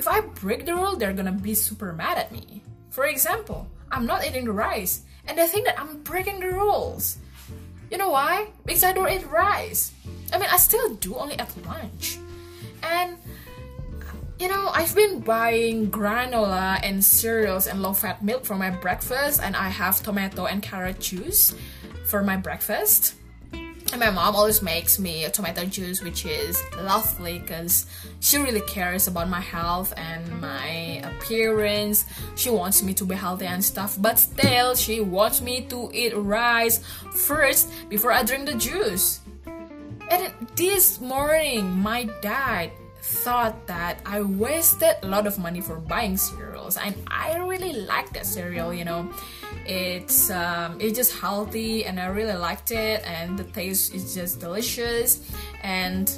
If 0.00 0.08
I 0.08 0.24
break 0.40 0.64
the 0.64 0.72
rule, 0.72 0.96
they're 0.96 1.12
gonna 1.12 1.36
be 1.36 1.52
super 1.52 1.92
mad 1.92 2.16
at 2.16 2.32
me. 2.32 2.64
For 2.88 3.04
example, 3.04 3.68
I'm 3.92 4.08
not 4.08 4.24
eating 4.24 4.48
the 4.48 4.56
rice 4.56 5.04
and 5.28 5.36
they 5.36 5.44
think 5.46 5.68
that 5.68 5.76
I'm 5.76 6.00
breaking 6.00 6.40
the 6.40 6.48
rules. 6.48 7.20
You 7.90 7.98
know 7.98 8.10
why? 8.10 8.48
Because 8.64 8.84
I 8.84 8.92
don't 8.92 9.10
eat 9.10 9.26
rice. 9.30 9.92
I 10.32 10.38
mean, 10.38 10.48
I 10.50 10.56
still 10.56 10.94
do 10.94 11.14
only 11.14 11.38
at 11.38 11.50
lunch. 11.66 12.18
And 12.82 13.16
you 14.38 14.48
know, 14.48 14.68
I've 14.68 14.94
been 14.94 15.20
buying 15.20 15.90
granola 15.90 16.78
and 16.82 17.02
cereals 17.02 17.66
and 17.66 17.80
low 17.80 17.94
fat 17.94 18.22
milk 18.22 18.44
for 18.44 18.54
my 18.54 18.68
breakfast, 18.68 19.40
and 19.42 19.56
I 19.56 19.68
have 19.68 20.02
tomato 20.02 20.44
and 20.44 20.62
carrot 20.62 21.00
juice 21.00 21.54
for 22.04 22.22
my 22.22 22.36
breakfast. 22.36 23.14
And 23.92 24.00
my 24.00 24.10
mom 24.10 24.34
always 24.34 24.62
makes 24.62 24.98
me 24.98 25.26
tomato 25.32 25.64
juice, 25.64 26.02
which 26.02 26.26
is 26.26 26.62
lovely 26.78 27.38
because 27.38 27.86
she 28.20 28.36
really 28.36 28.60
cares 28.62 29.06
about 29.06 29.28
my 29.28 29.40
health 29.40 29.94
and 29.96 30.40
my 30.40 31.00
appearance. 31.04 32.04
She 32.34 32.50
wants 32.50 32.82
me 32.82 32.92
to 32.94 33.04
be 33.04 33.14
healthy 33.14 33.46
and 33.46 33.64
stuff, 33.64 33.96
but 34.00 34.18
still, 34.18 34.74
she 34.74 35.00
wants 35.00 35.40
me 35.40 35.62
to 35.66 35.90
eat 35.94 36.14
rice 36.16 36.84
first 37.14 37.70
before 37.88 38.12
I 38.12 38.22
drink 38.22 38.46
the 38.46 38.54
juice. 38.54 39.20
And 40.10 40.32
this 40.56 41.00
morning, 41.00 41.70
my 41.70 42.04
dad 42.20 42.72
thought 43.02 43.66
that 43.66 44.00
I 44.04 44.20
wasted 44.20 44.96
a 45.02 45.06
lot 45.06 45.26
of 45.26 45.38
money 45.38 45.60
for 45.60 45.76
buying 45.76 46.16
cereals, 46.16 46.76
and 46.76 46.94
I 47.06 47.36
really 47.38 47.72
like 47.72 48.12
that 48.14 48.26
cereal. 48.26 48.74
You 48.74 48.84
know, 48.84 49.10
it's 49.68 50.30
um, 50.30 50.80
it's 50.80 50.96
just 50.96 51.18
healthy, 51.18 51.84
and 51.84 51.98
I 51.98 52.06
really 52.06 52.36
liked 52.36 52.70
it, 52.70 53.02
and 53.04 53.38
the 53.38 53.44
taste 53.44 53.94
is 53.94 54.14
just 54.14 54.40
delicious, 54.40 55.28
and 55.62 56.10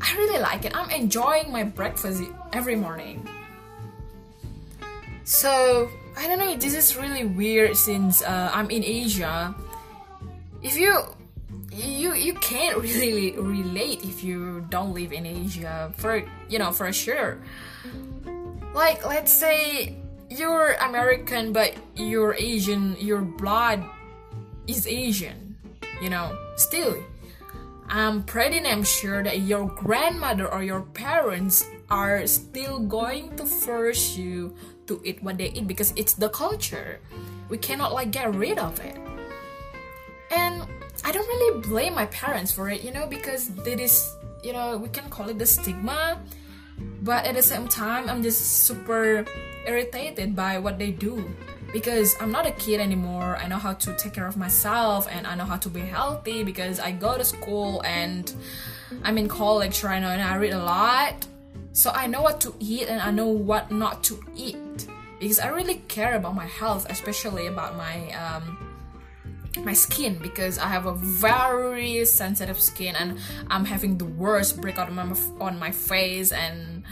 I 0.00 0.14
really 0.16 0.40
like 0.40 0.64
it. 0.64 0.76
I'm 0.76 0.90
enjoying 0.90 1.50
my 1.50 1.64
breakfast 1.64 2.22
every 2.52 2.76
morning. 2.76 3.26
So 5.24 5.90
I 6.16 6.26
don't 6.26 6.38
know. 6.38 6.56
This 6.56 6.74
is 6.74 6.96
really 6.96 7.24
weird 7.24 7.76
since 7.76 8.22
uh, 8.22 8.50
I'm 8.54 8.70
in 8.70 8.82
Asia. 8.82 9.54
If 10.62 10.76
you 10.78 11.02
you 11.70 12.14
you 12.14 12.34
can't 12.34 12.78
really 12.82 13.32
relate 13.36 14.04
if 14.04 14.24
you 14.24 14.64
don't 14.70 14.94
live 14.94 15.12
in 15.12 15.26
Asia 15.26 15.92
for 15.96 16.22
you 16.48 16.58
know 16.58 16.72
for 16.72 16.92
sure. 16.92 17.38
Like 18.74 19.04
let's 19.06 19.32
say 19.32 19.96
you're 20.30 20.72
American 20.80 21.52
but 21.52 21.74
you're 21.96 22.34
Asian, 22.34 22.96
your 22.98 23.22
blood 23.22 23.82
is 24.66 24.86
Asian, 24.86 25.56
you 26.00 26.10
know. 26.10 26.36
Still, 26.56 27.02
I'm 27.88 28.22
pretty 28.24 28.60
damn 28.60 28.84
sure 28.84 29.22
that 29.22 29.40
your 29.40 29.66
grandmother 29.66 30.46
or 30.52 30.62
your 30.62 30.82
parents 30.82 31.64
are 31.90 32.26
still 32.26 32.80
going 32.80 33.34
to 33.36 33.46
force 33.46 34.16
you 34.16 34.54
to 34.86 35.00
eat 35.04 35.22
what 35.22 35.38
they 35.38 35.48
eat 35.50 35.66
because 35.66 35.92
it's 35.96 36.12
the 36.14 36.28
culture. 36.28 37.00
We 37.48 37.56
cannot 37.56 37.94
like 37.94 38.10
get 38.10 38.34
rid 38.34 38.58
of 38.58 38.78
it. 38.80 38.96
And 40.30 40.66
I 41.04 41.12
don't 41.12 41.26
really 41.26 41.60
blame 41.60 41.94
my 41.94 42.06
parents 42.06 42.52
for 42.52 42.68
it, 42.68 42.82
you 42.82 42.92
know, 42.92 43.06
because 43.06 43.50
it 43.64 43.80
is, 43.80 44.14
you 44.42 44.52
know, 44.52 44.76
we 44.76 44.88
can 44.90 45.08
call 45.08 45.28
it 45.30 45.38
the 45.38 45.46
stigma, 45.46 46.20
but 47.02 47.24
at 47.24 47.34
the 47.34 47.42
same 47.42 47.68
time, 47.68 48.08
I'm 48.08 48.22
just 48.22 48.66
super 48.66 49.24
irritated 49.66 50.34
by 50.34 50.58
what 50.58 50.78
they 50.78 50.90
do 50.90 51.28
because 51.72 52.16
I'm 52.20 52.32
not 52.32 52.46
a 52.46 52.52
kid 52.52 52.80
anymore. 52.80 53.36
I 53.36 53.46
know 53.46 53.58
how 53.58 53.74
to 53.74 53.94
take 53.96 54.14
care 54.14 54.26
of 54.26 54.36
myself 54.36 55.06
and 55.10 55.26
I 55.26 55.34
know 55.34 55.44
how 55.44 55.56
to 55.58 55.68
be 55.68 55.80
healthy 55.80 56.42
because 56.42 56.80
I 56.80 56.92
go 56.92 57.16
to 57.16 57.24
school 57.24 57.82
and 57.84 58.32
I'm 59.02 59.18
in 59.18 59.28
college 59.28 59.82
right 59.84 60.00
now 60.00 60.10
and 60.10 60.22
I 60.22 60.36
read 60.36 60.52
a 60.52 60.62
lot. 60.62 61.26
So 61.72 61.90
I 61.94 62.06
know 62.06 62.22
what 62.22 62.40
to 62.42 62.54
eat 62.58 62.88
and 62.88 63.00
I 63.00 63.10
know 63.10 63.28
what 63.28 63.70
not 63.70 64.02
to 64.04 64.20
eat 64.34 64.88
because 65.20 65.38
I 65.38 65.48
really 65.48 65.82
care 65.88 66.14
about 66.14 66.34
my 66.34 66.46
health, 66.46 66.86
especially 66.88 67.46
about 67.46 67.76
my 67.76 68.12
um, 68.12 68.67
my 69.64 69.72
skin 69.72 70.18
because 70.18 70.58
I 70.58 70.68
have 70.68 70.86
a 70.86 70.94
very 70.94 72.04
sensitive 72.04 72.60
skin 72.60 72.94
and 72.96 73.18
I'm 73.48 73.64
having 73.64 73.98
the 73.98 74.04
worst 74.04 74.60
breakout 74.60 74.88
on 74.88 74.94
my, 74.94 75.16
on 75.40 75.58
my 75.58 75.70
face 75.70 76.32
and 76.32 76.84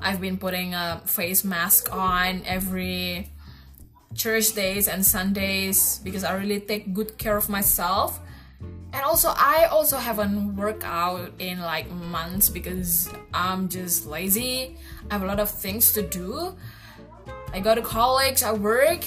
I've 0.00 0.20
been 0.20 0.38
putting 0.38 0.74
a 0.74 1.02
face 1.06 1.44
mask 1.44 1.94
on 1.94 2.42
every 2.46 3.30
church 4.14 4.54
days 4.54 4.88
and 4.88 5.04
Sundays 5.04 6.00
because 6.04 6.24
I 6.24 6.34
really 6.34 6.60
take 6.60 6.94
good 6.94 7.18
care 7.18 7.36
of 7.36 7.48
myself. 7.48 8.20
And 8.92 9.02
also 9.02 9.32
I 9.34 9.64
also 9.70 9.96
haven't 9.96 10.56
worked 10.56 10.84
out 10.84 11.32
in 11.38 11.60
like 11.60 11.90
months 11.90 12.48
because 12.48 13.10
I'm 13.32 13.68
just 13.68 14.06
lazy. 14.06 14.76
I 15.10 15.14
have 15.14 15.22
a 15.22 15.26
lot 15.26 15.40
of 15.40 15.50
things 15.50 15.92
to 15.92 16.02
do. 16.02 16.54
I 17.52 17.60
go 17.60 17.74
to 17.74 17.82
college, 17.82 18.42
I 18.42 18.52
work, 18.52 19.04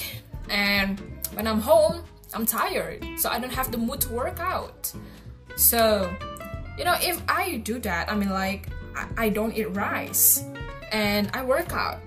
and 0.50 1.00
when 1.34 1.48
I'm 1.48 1.60
home, 1.60 2.03
I'm 2.34 2.46
tired, 2.46 3.05
so 3.17 3.29
I 3.29 3.39
don't 3.39 3.53
have 3.53 3.72
the 3.72 3.77
mood 3.77 4.01
to 4.01 4.13
work 4.13 4.39
out. 4.39 4.91
So, 5.55 6.13
you 6.77 6.84
know, 6.84 6.96
if 7.01 7.22
I 7.27 7.57
do 7.57 7.79
that, 7.79 8.12
I 8.12 8.15
mean, 8.15 8.29
like, 8.29 8.67
I, 8.96 9.25
I 9.25 9.29
don't 9.29 9.53
eat 9.53 9.75
rice 9.75 10.43
and 10.91 11.29
I 11.34 11.43
work 11.43 11.72
out, 11.74 12.00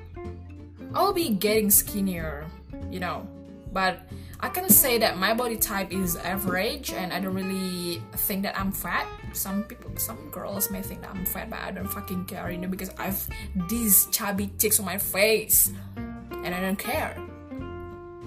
I'll 0.95 1.13
be 1.13 1.31
getting 1.31 1.71
skinnier, 1.71 2.47
you 2.91 3.01
know. 3.01 3.27
But 3.73 4.01
I 4.41 4.49
can 4.49 4.69
say 4.69 4.99
that 4.99 5.19
my 5.19 5.35
body 5.35 5.57
type 5.57 5.93
is 5.93 6.17
average 6.17 6.93
and 6.93 7.13
I 7.13 7.21
don't 7.21 7.35
really 7.35 8.03
think 8.27 8.43
that 8.43 8.59
I'm 8.59 8.73
fat. 8.73 9.07
Some 9.33 9.63
people, 9.65 9.93
some 9.97 10.31
girls 10.31 10.71
may 10.71 10.83
think 10.83 11.03
that 11.03 11.11
I'm 11.11 11.25
fat, 11.25 11.51
but 11.51 11.61
I 11.61 11.71
don't 11.71 11.87
fucking 11.87 12.25
care, 12.25 12.51
you 12.51 12.59
know, 12.59 12.69
because 12.69 12.91
I've 12.99 13.29
these 13.69 14.07
chubby 14.07 14.51
cheeks 14.59 14.81
on 14.81 14.87
my 14.87 14.99
face 14.99 15.73
and 15.97 16.55
I 16.55 16.61
don't 16.61 16.79
care. 16.79 17.17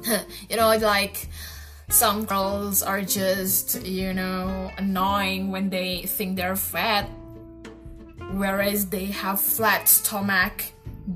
you 0.49 0.55
know, 0.55 0.69
it's 0.71 0.83
like 0.83 1.29
some 1.93 2.25
girls 2.25 2.81
are 2.81 3.03
just, 3.03 3.85
you 3.85 4.15
know, 4.15 4.71
annoying 4.79 5.51
when 5.51 5.69
they 5.69 6.01
think 6.01 6.35
they're 6.35 6.55
fat, 6.55 7.05
whereas 8.31 8.89
they 8.89 9.05
have 9.05 9.39
flat 9.39 9.87
stomach, 9.87 10.63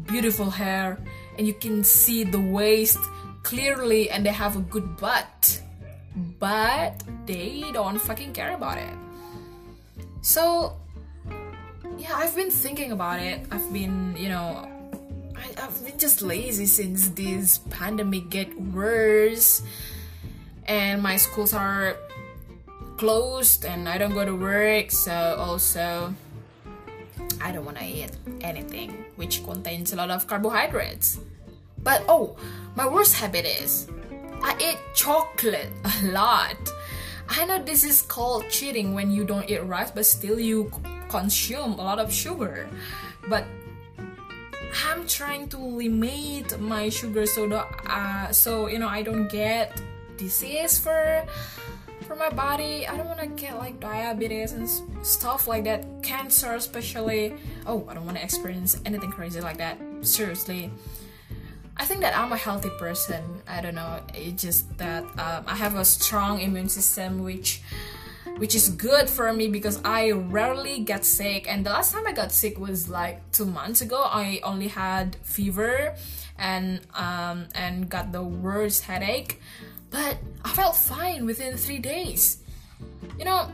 beautiful 0.05 0.51
hair, 0.51 0.99
and 1.39 1.47
you 1.47 1.53
can 1.55 1.83
see 1.83 2.23
the 2.23 2.39
waist 2.39 2.99
clearly, 3.41 4.11
and 4.11 4.23
they 4.23 4.29
have 4.29 4.55
a 4.55 4.59
good 4.59 4.97
butt. 4.97 5.59
But 6.37 7.01
they 7.25 7.65
don't 7.73 7.97
fucking 7.97 8.33
care 8.33 8.53
about 8.53 8.77
it. 8.77 8.93
So, 10.21 10.77
yeah, 11.97 12.13
I've 12.13 12.35
been 12.35 12.51
thinking 12.51 12.91
about 12.91 13.19
it. 13.19 13.47
I've 13.49 13.73
been, 13.73 14.15
you 14.15 14.29
know, 14.29 14.69
I, 15.35 15.59
have 15.59 15.83
been 15.83 15.97
just 15.97 16.21
lazy 16.21 16.67
since 16.67 17.09
this 17.09 17.57
pandemic 17.69 18.29
get 18.29 18.53
worse 18.61 19.63
and 20.67 21.01
my 21.01 21.17
schools 21.17 21.53
are 21.53 21.95
closed 22.97 23.65
and 23.65 23.87
I 23.87 23.97
don't 23.97 24.13
go 24.13 24.25
to 24.25 24.35
work 24.35 24.91
so 24.91 25.35
also 25.37 26.13
I 27.39 27.51
don't 27.51 27.65
want 27.65 27.77
to 27.77 27.85
eat 27.85 28.11
anything 28.41 29.05
which 29.15 29.43
contains 29.43 29.93
a 29.93 29.95
lot 29.95 30.09
of 30.09 30.27
carbohydrates. 30.27 31.19
But 31.83 32.03
oh 32.09 32.35
my 32.75 32.87
worst 32.87 33.13
habit 33.15 33.45
is 33.45 33.87
I 34.41 34.55
eat 34.59 34.79
chocolate 34.93 35.71
a 35.85 36.07
lot. 36.07 36.57
I 37.29 37.45
know 37.45 37.61
this 37.61 37.83
is 37.83 38.01
called 38.01 38.49
cheating 38.49 38.93
when 38.93 39.11
you 39.11 39.23
don't 39.23 39.49
eat 39.49 39.63
rice 39.63 39.91
but 39.91 40.05
still 40.05 40.39
you 40.39 40.71
consume 41.09 41.73
a 41.73 41.83
lot 41.83 41.99
of 41.99 42.11
sugar. 42.11 42.67
But 43.29 43.45
I'm 44.85 45.07
trying 45.07 45.47
to 45.49 45.57
limit 45.57 46.59
my 46.59 46.89
sugar 46.89 47.25
so 47.25 47.47
that 47.47 47.67
uh, 47.85 48.31
so 48.31 48.67
you 48.67 48.79
know 48.79 48.87
I 48.89 49.01
don't 49.01 49.29
get 49.29 49.81
disease 50.17 50.77
for 50.77 51.25
for 52.07 52.15
my 52.15 52.29
body. 52.29 52.87
I 52.87 52.95
don't 52.95 53.07
want 53.07 53.19
to 53.19 53.27
get 53.27 53.57
like 53.57 53.79
diabetes 53.79 54.53
and 54.53 54.69
stuff 55.05 55.47
like 55.47 55.63
that, 55.65 55.85
cancer 56.03 56.53
especially. 56.53 57.33
Oh, 57.65 57.85
I 57.89 57.93
don't 57.93 58.05
want 58.05 58.17
to 58.17 58.23
experience 58.23 58.79
anything 58.85 59.11
crazy 59.11 59.41
like 59.41 59.57
that. 59.57 59.77
Seriously. 60.01 60.71
I 61.79 61.85
think 61.85 62.01
that 62.01 62.17
I'm 62.17 62.31
a 62.31 62.37
healthy 62.37 62.71
person. 62.79 63.23
I 63.47 63.61
don't 63.61 63.75
know. 63.75 64.01
It's 64.13 64.41
just 64.41 64.77
that 64.79 65.03
um, 65.03 65.43
I 65.45 65.55
have 65.55 65.75
a 65.75 65.85
strong 65.85 66.41
immune 66.41 66.69
system, 66.69 67.23
which 67.23 67.61
which 68.37 68.55
is 68.55 68.69
good 68.69 69.09
for 69.09 69.31
me 69.33 69.47
because 69.47 69.79
I 69.83 70.11
rarely 70.11 70.79
get 70.79 71.05
sick. 71.05 71.49
And 71.49 71.65
the 71.65 71.71
last 71.71 71.93
time 71.93 72.05
I 72.05 72.13
got 72.13 72.31
sick 72.31 72.59
was 72.59 72.89
like 72.89 73.31
two 73.31 73.45
months 73.45 73.81
ago. 73.81 74.01
I 74.03 74.39
only 74.43 74.67
had 74.67 75.17
fever 75.23 75.95
and 76.37 76.81
um, 76.93 77.45
and 77.53 77.89
got 77.89 78.11
the 78.11 78.23
worst 78.23 78.83
headache 78.83 79.39
but 79.89 80.17
I 80.43 80.49
felt 80.53 80.75
fine 80.75 81.25
within 81.25 81.57
three 81.57 81.79
days. 81.79 82.43
You 83.17 83.25
know, 83.25 83.51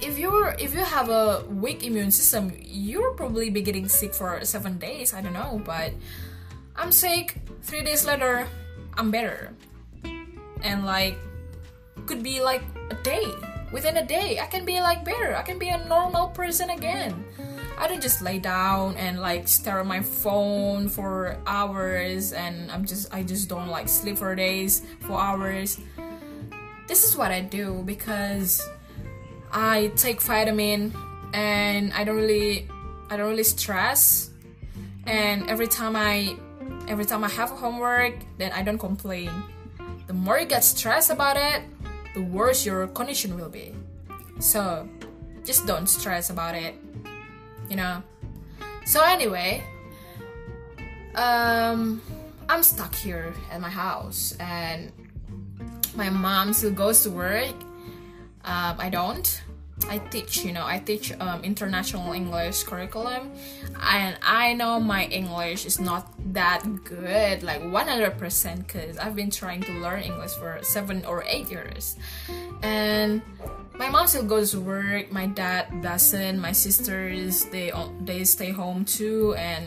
if 0.00 0.18
you're 0.18 0.54
if 0.58 0.74
you 0.74 0.84
have 0.84 1.08
a 1.08 1.44
weak 1.48 1.84
immune 1.84 2.10
system, 2.10 2.52
you're 2.60 3.12
probably 3.12 3.50
be 3.50 3.62
getting 3.62 3.88
sick 3.88 4.14
for 4.14 4.44
seven 4.44 4.78
days. 4.78 5.14
I 5.14 5.20
don't 5.20 5.32
know, 5.32 5.60
but 5.64 5.92
I'm 6.76 6.92
sick. 6.92 7.38
Three 7.62 7.82
days 7.82 8.04
later, 8.04 8.46
I'm 8.94 9.10
better. 9.10 9.54
and 10.62 10.86
like 10.86 11.16
could 12.06 12.22
be 12.22 12.40
like 12.40 12.62
a 12.90 12.94
day 13.02 13.26
within 13.72 13.96
a 13.96 14.06
day 14.06 14.38
i 14.38 14.46
can 14.46 14.64
be 14.64 14.80
like 14.80 15.04
better. 15.04 15.34
I 15.34 15.42
can 15.42 15.58
be 15.58 15.68
a 15.68 15.78
normal 15.86 16.28
person 16.28 16.70
again. 16.70 17.24
I 17.78 17.88
don't 17.88 18.02
just 18.02 18.22
lay 18.22 18.38
down 18.38 18.96
and 18.96 19.18
like 19.20 19.48
stare 19.48 19.80
at 19.80 19.86
my 19.86 20.00
phone 20.00 20.88
for 20.88 21.38
hours 21.46 22.32
and 22.32 22.70
i'm 22.70 22.84
just 22.84 23.12
i 23.12 23.22
just 23.22 23.48
don't 23.48 23.68
like 23.68 23.88
sleep 23.88 24.18
for 24.18 24.34
days 24.34 24.82
for 25.00 25.18
hours. 25.18 25.80
This 26.86 27.04
is 27.04 27.16
what 27.16 27.30
i 27.32 27.40
do 27.40 27.82
because 27.84 28.62
i 29.52 29.90
take 29.96 30.20
vitamin 30.20 30.92
and 31.32 31.92
i 31.94 32.04
don't 32.04 32.16
really 32.16 32.68
i 33.10 33.16
don't 33.16 33.28
really 33.28 33.44
stress. 33.44 34.30
And 35.06 35.48
every 35.48 35.66
time 35.66 35.96
i 35.96 36.36
every 36.88 37.04
time 37.04 37.24
i 37.24 37.28
have 37.30 37.50
homework 37.50 38.14
then 38.38 38.52
i 38.52 38.62
don't 38.62 38.78
complain. 38.78 39.30
The 40.06 40.12
more 40.12 40.38
you 40.38 40.46
get 40.46 40.62
stressed 40.62 41.10
about 41.10 41.36
it 41.36 41.62
the 42.14 42.22
worse 42.22 42.66
your 42.66 42.86
condition 42.88 43.36
will 43.36 43.48
be. 43.48 43.74
So 44.38 44.88
just 45.44 45.66
don't 45.66 45.86
stress 45.86 46.30
about 46.30 46.54
it, 46.54 46.74
you 47.68 47.76
know. 47.76 48.02
So 48.84 49.02
anyway, 49.02 49.62
um, 51.14 52.02
I'm 52.48 52.62
stuck 52.62 52.94
here 52.94 53.32
at 53.50 53.60
my 53.60 53.70
house, 53.70 54.36
and 54.40 54.92
my 55.94 56.10
mom 56.10 56.52
still 56.52 56.72
goes 56.72 57.02
to 57.04 57.10
work. 57.10 57.54
Um, 58.44 58.76
I 58.78 58.88
don't. 58.90 59.42
I 59.88 59.98
teach, 59.98 60.44
you 60.44 60.52
know, 60.52 60.64
I 60.66 60.78
teach 60.78 61.12
um, 61.20 61.42
international 61.44 62.12
English 62.12 62.64
curriculum, 62.64 63.32
and 63.80 64.16
I 64.22 64.54
know 64.54 64.80
my 64.80 65.04
English 65.06 65.66
is 65.66 65.80
not 65.80 66.08
that 66.32 66.62
good, 66.84 67.42
like 67.42 67.62
100%, 67.62 68.66
because 68.66 68.98
I've 68.98 69.16
been 69.16 69.30
trying 69.30 69.62
to 69.62 69.72
learn 69.80 70.02
English 70.02 70.32
for 70.32 70.58
seven 70.62 71.04
or 71.04 71.24
eight 71.26 71.50
years. 71.50 71.96
And 72.62 73.22
my 73.74 73.88
mom 73.88 74.06
still 74.06 74.24
goes 74.24 74.52
to 74.52 74.60
work, 74.60 75.10
my 75.10 75.26
dad 75.26 75.82
doesn't, 75.82 76.38
my 76.38 76.52
sisters, 76.52 77.44
they, 77.46 77.72
they 78.00 78.24
stay 78.24 78.50
home 78.50 78.84
too, 78.84 79.34
and 79.34 79.66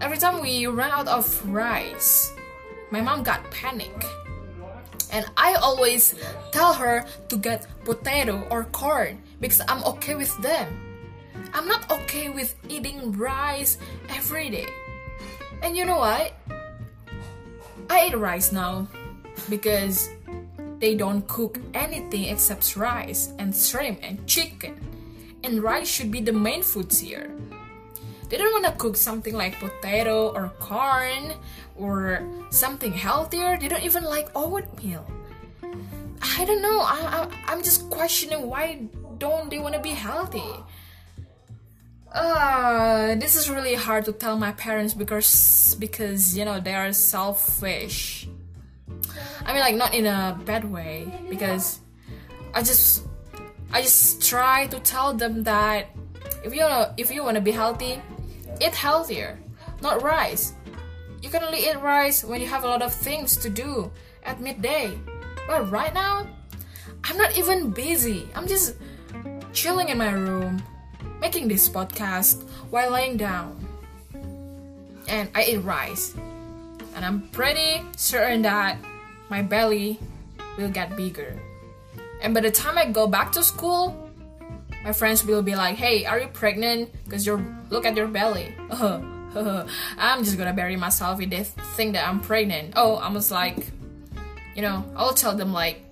every 0.00 0.18
time 0.18 0.40
we 0.40 0.66
run 0.66 0.90
out 0.90 1.08
of 1.08 1.26
rice, 1.48 2.32
my 2.90 3.00
mom 3.00 3.22
got 3.22 3.50
panic 3.50 4.04
and 5.12 5.26
I 5.36 5.54
always 5.54 6.14
tell 6.52 6.74
her 6.74 7.04
to 7.28 7.36
get 7.36 7.66
potato 7.84 8.46
or 8.50 8.64
corn 8.64 9.22
because 9.40 9.60
I'm 9.68 9.82
okay 9.84 10.14
with 10.14 10.36
them. 10.42 10.66
I'm 11.54 11.68
not 11.68 11.90
okay 11.90 12.28
with 12.28 12.54
eating 12.68 13.12
rice 13.12 13.78
every 14.08 14.50
day. 14.50 14.68
And 15.62 15.76
you 15.76 15.84
know 15.84 15.98
what? 15.98 16.34
I 17.88 18.08
eat 18.08 18.16
rice 18.16 18.52
now 18.52 18.88
because 19.48 20.10
they 20.78 20.94
don't 20.94 21.26
cook 21.28 21.58
anything 21.72 22.24
except 22.24 22.76
rice 22.76 23.32
and 23.38 23.54
shrimp 23.54 24.00
and 24.02 24.26
chicken. 24.26 24.80
And 25.44 25.62
rice 25.62 25.88
should 25.88 26.10
be 26.10 26.20
the 26.20 26.32
main 26.32 26.62
foods 26.62 26.98
here. 26.98 27.30
They 28.28 28.36
don't 28.36 28.52
want 28.52 28.66
to 28.66 28.72
cook 28.72 28.96
something 28.96 29.34
like 29.34 29.58
potato 29.58 30.34
or 30.34 30.48
corn 30.58 31.34
or 31.76 32.26
something 32.50 32.92
healthier. 32.92 33.56
They 33.58 33.68
don't 33.68 33.84
even 33.84 34.04
like 34.04 34.28
oatmeal. 34.34 35.06
I 36.22 36.44
don't 36.44 36.62
know. 36.62 36.80
I, 36.80 36.96
I 36.96 37.52
I'm 37.52 37.62
just 37.62 37.88
questioning 37.90 38.46
why 38.48 38.88
don't 39.18 39.50
they 39.50 39.58
want 39.58 39.74
to 39.74 39.80
be 39.80 39.90
healthy. 39.90 40.42
Uh, 42.12 43.14
this 43.16 43.36
is 43.36 43.50
really 43.50 43.74
hard 43.74 44.04
to 44.06 44.12
tell 44.12 44.38
my 44.38 44.52
parents 44.52 44.94
because 44.94 45.76
because 45.78 46.36
you 46.36 46.44
know 46.44 46.58
they 46.60 46.74
are 46.74 46.92
selfish. 46.92 48.28
I 49.44 49.52
mean, 49.52 49.60
like 49.60 49.76
not 49.76 49.94
in 49.94 50.06
a 50.06 50.38
bad 50.44 50.64
way 50.64 51.06
because 51.28 51.80
I 52.54 52.62
just 52.62 53.04
I 53.72 53.82
just 53.82 54.26
try 54.26 54.66
to 54.68 54.80
tell 54.80 55.12
them 55.14 55.44
that 55.44 55.90
if 56.44 56.54
you 56.54 56.66
if 56.96 57.10
you 57.12 57.22
want 57.22 57.36
to 57.36 57.42
be 57.42 57.52
healthy, 57.52 58.00
eat 58.60 58.74
healthier, 58.74 59.38
not 59.82 60.02
rice. 60.02 60.54
You 61.22 61.30
can 61.30 61.42
only 61.42 61.66
eat 61.66 61.80
rice 61.80 62.22
when 62.24 62.40
you 62.40 62.46
have 62.46 62.64
a 62.64 62.68
lot 62.68 62.82
of 62.82 62.92
things 62.92 63.36
to 63.38 63.50
do 63.50 63.90
at 64.24 64.40
midday. 64.40 64.98
But 65.46 65.70
right 65.70 65.94
now, 65.94 66.26
I'm 67.04 67.16
not 67.16 67.36
even 67.38 67.70
busy. 67.70 68.28
I'm 68.34 68.46
just 68.46 68.76
chilling 69.52 69.88
in 69.88 69.98
my 69.98 70.12
room, 70.12 70.62
making 71.20 71.48
this 71.48 71.68
podcast 71.68 72.42
while 72.70 72.90
laying 72.90 73.16
down. 73.16 73.56
And 75.08 75.30
I 75.34 75.44
eat 75.44 75.58
rice. 75.58 76.14
And 76.94 77.04
I'm 77.04 77.28
pretty 77.30 77.82
certain 77.96 78.42
that 78.42 78.78
my 79.28 79.42
belly 79.42 79.98
will 80.58 80.70
get 80.70 80.96
bigger. 80.96 81.38
And 82.22 82.34
by 82.34 82.40
the 82.40 82.50
time 82.50 82.78
I 82.78 82.86
go 82.86 83.06
back 83.06 83.30
to 83.32 83.42
school, 83.42 84.05
my 84.86 84.92
friends 84.92 85.24
will 85.24 85.42
be 85.42 85.56
like, 85.56 85.74
"Hey, 85.74 86.06
are 86.06 86.20
you 86.20 86.28
pregnant? 86.28 86.94
Cause 87.10 87.26
you're 87.26 87.42
look 87.70 87.84
at 87.84 87.96
your 87.96 88.06
belly." 88.06 88.54
I'm 89.98 90.22
just 90.22 90.38
gonna 90.38 90.54
bury 90.54 90.76
myself 90.76 91.20
if 91.20 91.28
they 91.28 91.42
think 91.74 91.94
that 91.94 92.06
I'm 92.08 92.20
pregnant. 92.20 92.74
Oh, 92.76 92.94
I 92.94 93.10
was 93.10 93.32
like, 93.32 93.66
you 94.54 94.62
know, 94.62 94.84
I'll 94.94 95.12
tell 95.12 95.34
them 95.34 95.52
like, 95.52 95.82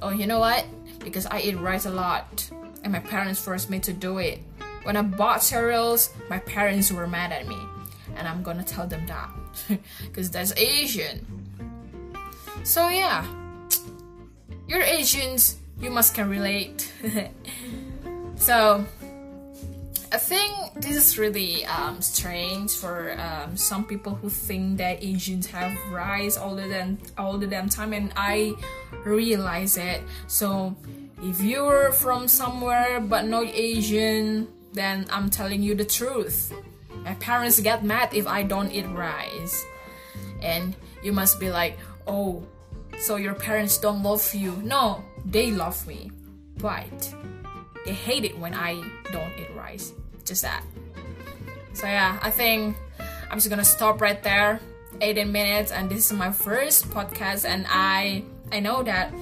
oh, 0.00 0.10
you 0.10 0.28
know 0.28 0.38
what? 0.38 0.64
Because 1.00 1.26
I 1.26 1.40
eat 1.40 1.58
rice 1.58 1.84
a 1.84 1.90
lot, 1.90 2.48
and 2.84 2.92
my 2.92 3.00
parents 3.00 3.40
forced 3.40 3.70
me 3.70 3.80
to 3.80 3.92
do 3.92 4.18
it. 4.18 4.38
When 4.84 4.96
I 4.96 5.02
bought 5.02 5.42
cereals, 5.42 6.14
my 6.30 6.38
parents 6.38 6.92
were 6.92 7.08
mad 7.08 7.32
at 7.32 7.48
me, 7.48 7.58
and 8.14 8.28
I'm 8.28 8.44
gonna 8.44 8.62
tell 8.62 8.86
them 8.86 9.04
that, 9.08 9.30
because 10.06 10.30
that's 10.30 10.54
Asian. 10.56 11.26
So 12.62 12.88
yeah, 12.88 13.26
you're 14.68 14.80
Asians, 14.80 15.58
you 15.80 15.90
must 15.90 16.14
can 16.14 16.30
relate. 16.30 16.92
so 18.36 18.84
I 20.14 20.18
think 20.18 20.74
this 20.76 20.94
is 20.94 21.18
really 21.18 21.66
um, 21.66 22.00
strange 22.00 22.70
for 22.70 23.18
um, 23.18 23.56
some 23.56 23.84
people 23.84 24.14
who 24.14 24.30
think 24.30 24.78
that 24.78 25.02
Asians 25.02 25.46
have 25.46 25.76
rice 25.90 26.36
all 26.36 26.54
the 26.54 26.68
damn 26.68 26.98
all 27.18 27.36
the 27.36 27.48
damn 27.48 27.68
time, 27.68 27.92
and 27.92 28.12
I 28.14 28.54
realize 29.04 29.76
it. 29.76 30.02
So 30.28 30.76
if 31.20 31.40
you're 31.40 31.90
from 31.90 32.28
somewhere 32.28 33.00
but 33.00 33.26
not 33.26 33.46
Asian, 33.46 34.46
then 34.72 35.06
I'm 35.10 35.30
telling 35.30 35.62
you 35.62 35.74
the 35.74 35.84
truth. 35.84 36.54
My 37.02 37.14
parents 37.14 37.58
get 37.58 37.82
mad 37.82 38.14
if 38.14 38.28
I 38.28 38.44
don't 38.44 38.70
eat 38.70 38.86
rice, 38.94 39.66
and 40.40 40.76
you 41.02 41.10
must 41.12 41.40
be 41.40 41.50
like, 41.50 41.76
oh, 42.06 42.46
so 43.00 43.16
your 43.16 43.34
parents 43.34 43.78
don't 43.78 44.04
love 44.04 44.32
you? 44.32 44.52
No, 44.62 45.02
they 45.24 45.50
love 45.50 45.84
me, 45.88 46.12
but 46.58 47.12
they 47.84 47.92
hate 47.92 48.24
it 48.24 48.38
when 48.38 48.54
I 48.54 48.82
don't 49.12 49.32
eat 49.38 49.54
rice 49.54 49.92
just 50.24 50.42
that. 50.42 50.64
So 51.72 51.86
yeah, 51.86 52.18
I 52.22 52.30
think 52.30 52.76
I'm 53.30 53.38
just 53.38 53.50
gonna 53.50 53.64
stop 53.64 54.00
right 54.00 54.22
there. 54.22 54.60
18 55.00 55.30
minutes 55.30 55.72
and 55.72 55.90
this 55.90 56.10
is 56.10 56.16
my 56.16 56.30
first 56.30 56.88
podcast 56.90 57.44
and 57.44 57.66
I 57.68 58.22
I 58.52 58.60
know 58.60 58.82
that 58.84 59.12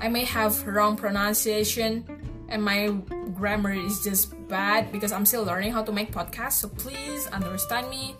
I 0.00 0.08
may 0.08 0.24
have 0.24 0.66
wrong 0.66 0.96
pronunciation 0.96 2.04
and 2.48 2.64
my 2.64 2.88
grammar 3.34 3.72
is 3.72 4.02
just 4.02 4.34
bad 4.48 4.90
because 4.90 5.12
I'm 5.12 5.26
still 5.26 5.44
learning 5.44 5.72
how 5.72 5.82
to 5.82 5.92
make 5.92 6.10
podcasts. 6.10 6.60
So 6.64 6.68
please 6.68 7.26
understand 7.28 7.90
me 7.90 8.16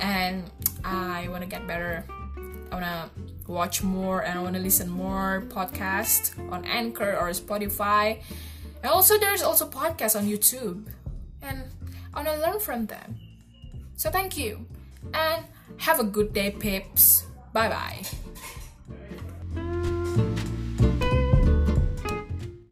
and 0.00 0.50
I 0.84 1.28
want 1.28 1.42
to 1.42 1.48
get 1.48 1.66
better. 1.66 2.04
I 2.70 2.74
want 2.74 2.84
to 2.84 3.50
watch 3.50 3.82
more 3.82 4.24
and 4.24 4.38
I 4.38 4.42
want 4.42 4.54
to 4.54 4.60
listen 4.60 4.88
more 4.88 5.44
podcasts 5.48 6.36
on 6.52 6.64
Anchor 6.64 7.16
or 7.16 7.30
Spotify. 7.30 8.22
And 8.82 8.90
also 8.90 9.18
there's 9.18 9.42
also 9.42 9.68
podcasts 9.68 10.18
on 10.18 10.26
YouTube 10.26 10.86
and 11.42 11.64
I 12.14 12.22
want 12.22 12.28
to 12.28 12.40
learn 12.40 12.60
from 12.60 12.86
them. 12.86 13.16
So 13.96 14.10
thank 14.10 14.36
you 14.36 14.66
and 15.14 15.44
have 15.78 16.00
a 16.00 16.04
good 16.04 16.32
day, 16.32 16.50
pips. 16.50 17.26
Bye 17.52 17.68
bye. 17.68 18.02